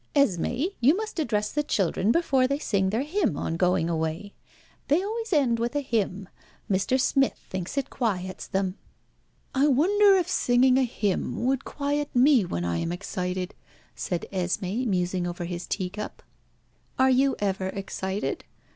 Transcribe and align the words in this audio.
Esmé, 0.15 0.73
you 0.79 0.97
must 0.97 1.19
address 1.19 1.51
the 1.51 1.61
children 1.61 2.11
before 2.11 2.47
they 2.47 2.57
sing 2.57 2.89
their 2.89 3.03
hymn 3.03 3.37
on 3.37 3.55
going 3.55 3.87
away. 3.87 4.33
They 4.87 5.03
always 5.03 5.31
end 5.31 5.59
with 5.59 5.75
a 5.75 5.81
hymn. 5.81 6.27
Mr. 6.67 6.99
Smith 6.99 7.37
thinks 7.51 7.77
it 7.77 7.91
quiets 7.91 8.47
them." 8.47 8.79
"I 9.53 9.67
wonder 9.67 10.15
if 10.15 10.27
singing 10.27 10.79
a 10.79 10.85
hymn 10.85 11.45
would 11.45 11.65
quiet 11.65 12.09
me 12.15 12.43
when 12.45 12.65
I 12.65 12.77
am 12.77 12.91
excited," 12.91 13.53
said 13.95 14.25
Esmé, 14.33 14.87
musing 14.87 15.27
over 15.27 15.45
his 15.45 15.67
tea 15.67 15.91
cup. 15.91 16.23
"Are 16.97 17.11
you 17.11 17.35
ever 17.39 17.67
excited?" 17.67 18.43